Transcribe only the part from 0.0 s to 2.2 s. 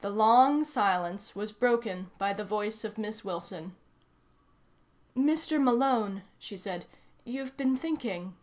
The long silence was broken